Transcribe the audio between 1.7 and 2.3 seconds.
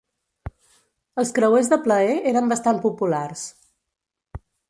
de plaer